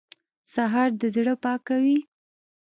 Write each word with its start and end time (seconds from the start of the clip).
سهار 0.53 0.89
د 1.01 1.03
زړه 1.15 1.33
پاکوي. 1.43 1.99